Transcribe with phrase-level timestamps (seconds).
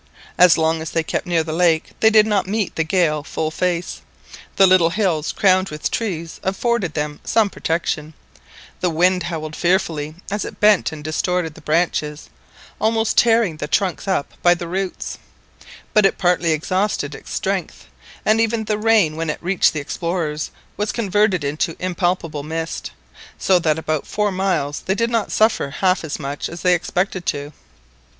[0.35, 3.51] As long as they kept near the lake they did not meet the gale full
[3.51, 4.01] face,
[4.55, 8.15] the little hills crowned with trees afforded them some protection,
[8.79, 12.31] the wind howled fearfully as it bent and distorted the branches,
[12.79, 15.19] almost tearing the trunks up by the roots;
[15.93, 17.85] but it partly exhausted its strength,
[18.25, 22.89] and even the rain when it reached the explorers was converted into impalpable mist,
[23.37, 26.73] so that for about four miles they did not suffer half as much as they
[26.73, 27.53] expected to.